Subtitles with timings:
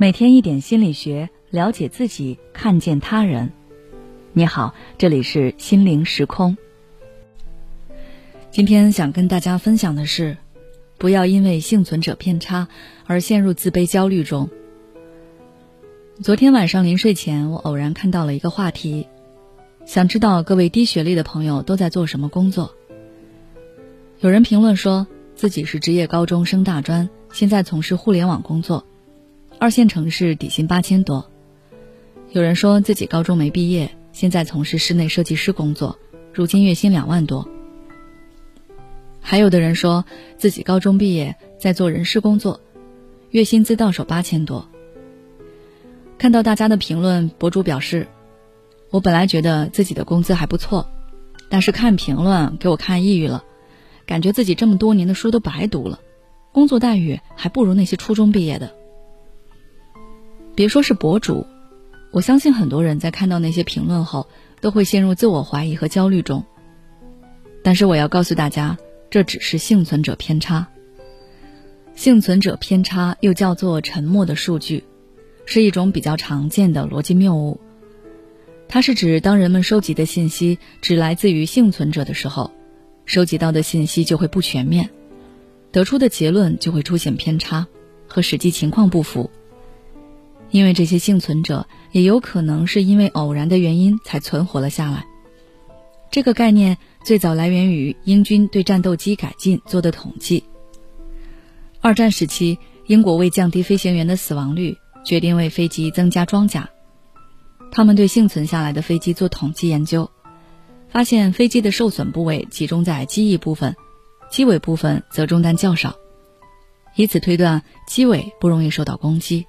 [0.00, 3.52] 每天一点心理学，了解自己，看见他人。
[4.32, 6.56] 你好，这里是心灵时空。
[8.50, 10.38] 今天想跟大家分享的是，
[10.96, 12.66] 不要因为幸存者偏差
[13.04, 14.48] 而陷入自卑焦虑中。
[16.22, 19.06] 昨天晚上临睡前，我偶然看到了一个话题，
[19.84, 22.74] 想知道各位低学历的朋友都在做什么工作。
[24.20, 28.86] 有人评论说自己是职业高中升大专，现在从事互联网工作。
[29.60, 31.30] 二线城市底薪八千多，
[32.30, 35.98] 有人说自己高中没毕业，现在从事室内设计师工作，
[36.32, 37.46] 如今月薪两万多。
[39.20, 40.06] 还有的人说
[40.38, 42.58] 自己高中毕业，在做人事工作，
[43.28, 44.66] 月薪资到手八千多。
[46.16, 48.08] 看到大家的评论，博主表示，
[48.88, 50.88] 我本来觉得自己的工资还不错，
[51.50, 53.44] 但是看评论给我看抑郁了，
[54.06, 56.00] 感觉自己这么多年的书都白读了，
[56.50, 58.79] 工作待遇还不如那些初中毕业的。
[60.60, 61.46] 别说是博主，
[62.10, 64.28] 我相信很多人在看到那些评论后，
[64.60, 66.44] 都会陷入自我怀疑和焦虑中。
[67.64, 68.76] 但是我要告诉大家，
[69.08, 70.66] 这只是幸存者偏差。
[71.94, 74.84] 幸存者偏差又叫做沉默的数据，
[75.46, 77.58] 是一种比较常见的逻辑谬误。
[78.68, 82.50] 它是指当人们收集的信息只来自于幸存者的时候，
[83.06, 84.90] 收集到的信息就会不全面，
[85.72, 87.66] 得出的结论就会出现偏差，
[88.06, 89.30] 和实际情况不符。
[90.50, 95.06] 因为这些幸存者也有可能是因为偶然的原因才存活了下来。
[96.10, 100.44] 这个概念最早来源于英军对战斗机改进做的统计。
[101.80, 106.68] 二战时期，英国为降低飞行员的死亡率，决定为飞机增加装甲。
[107.70, 110.10] 他们对幸存下来的飞机做统计研究，
[110.88, 113.76] 发现飞机的受损部位集中在机翼部分，
[114.28, 115.94] 机尾部分则中弹较少，
[116.96, 119.46] 以此推断机尾不容易受到攻击。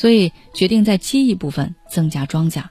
[0.00, 2.70] 所以决定在机翼部分增加装甲。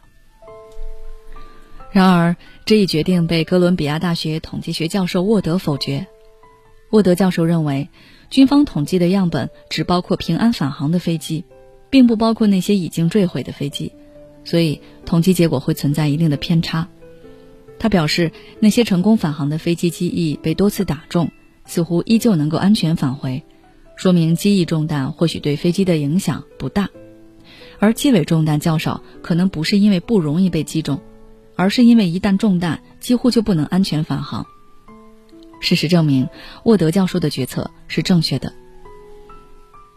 [1.92, 6.08] 然而，这一决定被哥伦比亚大学统计学教授沃德否决。
[6.89, 7.87] 沃德教授认为，
[8.31, 11.45] 军方统计的样本只包括平安返航的飞机，
[11.92, 13.93] 并不包括那些已经坠毁的飞机，
[14.43, 16.87] 所以统计结果会存在一定的偏差。
[17.77, 21.30] 他表示，那些成功返航的飞机机翼被多次打中，
[21.67, 23.43] 似乎依旧能够安全返回，
[23.95, 26.89] 说明机翼中弹或许对飞机的影响不大。
[27.79, 31.01] 而机尾中弹较少，可能不是因为不容易被击中，
[31.55, 34.45] 而是因为一旦中弹，几乎就不能安全返航。
[35.61, 36.27] 事实证明，
[36.63, 38.53] 沃德教授的决策是正确的。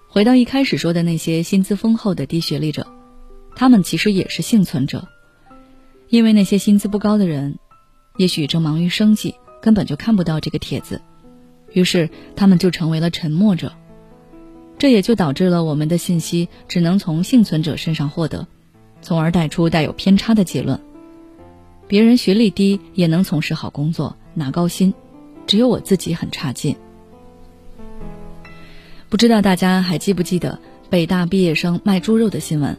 [0.09, 2.87] 回到一开始说的那些薪资丰厚的低学历者，
[3.57, 5.09] 他们其实也是幸存者，
[6.09, 7.59] 因为那些薪资不高的人，
[8.17, 11.01] 也许正忙于生计，根本就看不到这个帖子，
[11.73, 13.73] 于是他们就成为了沉默者。
[14.83, 18.49] 这也就导致了我们的信息只能从幸存者身上获得，
[19.01, 20.81] 从而带出带有偏差的结论。
[21.87, 24.93] 别人学历低也能从事好工作拿高薪，
[25.47, 26.75] 只有我自己很差劲。
[29.09, 30.59] 不知道大家还记不记得
[30.91, 32.77] 北大毕业生卖猪肉的新闻？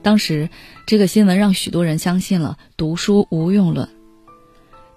[0.00, 0.48] 当时
[0.86, 3.86] 这个新闻让许多人相信了读书无用论，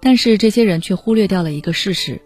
[0.00, 2.22] 但是这些人却忽略掉了一个事实。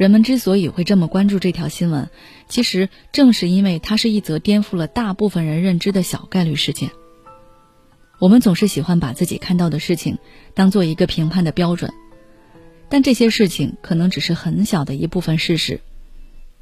[0.00, 2.08] 人们之所以会这么关注这条新闻，
[2.48, 6.90] 其实正是因为它是一则颠覆了大部分人认知的小概率事件。
[8.18, 10.16] 我们总是喜欢把自己看到的事情
[10.54, 11.92] 当做一个评判的标准，
[12.88, 15.82] 但这些事情可能只是很小的一部分事实，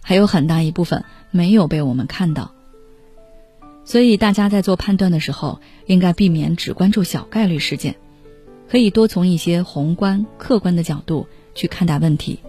[0.03, 2.53] 还有很大一部分没有被我们看到。
[3.85, 7.95] 所以，大家在做判断的时候，应该避免只关注小概率事件，
[8.69, 12.41] 可以多从一些宏观、客观的角度去看待问题。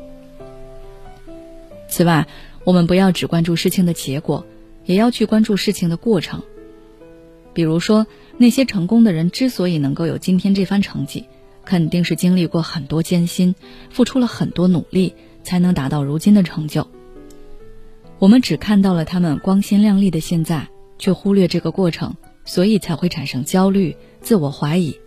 [1.99, 2.29] 此外，
[2.63, 4.45] 我们不要只关注事情的结果，
[4.85, 6.43] 也要去关注事情的过程。
[7.53, 11.25] 比如说，那些成功的人之所以能够有今天这番成绩，
[11.65, 13.53] 肯定是经历过很多艰辛，
[13.89, 16.87] 付出了很多努力，才能达到如今的成就。
[18.17, 22.15] 我们只看到了他们光鲜亮丽的现在，却忽略这个过程，
[22.45, 24.97] 所以才会产生焦虑、自我怀疑。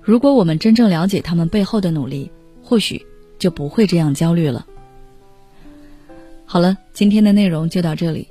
[0.00, 2.30] 如果我们真正了解他们背后的努力，
[2.62, 3.04] 或许
[3.38, 4.66] 就不会这样焦虑了。
[6.52, 8.28] 好了，今天的内容就到这里。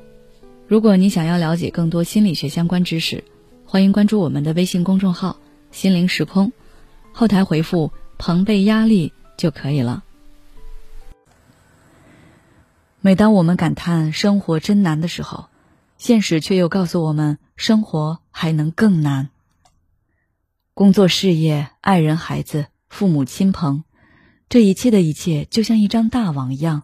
[0.68, 3.24] 如果你想要了解更多心理学相关知识，
[3.66, 5.38] 欢迎关注我们的微信公众号
[5.74, 6.54] “心灵时空”，
[7.14, 10.04] 后台回复“朋辈压力”就可以了。
[13.00, 15.46] 每当我们感叹生活真难的时候，
[15.98, 19.30] 现实却又告诉我们，生活还能更难。
[20.76, 23.84] 工作、事业、爱人、孩子、父母亲朋，
[24.48, 26.84] 这一切的一切，就像一张大网一样。